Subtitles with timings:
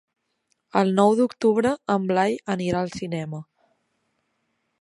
[0.81, 3.47] El nou d'octubre en Blai anirà al cinema.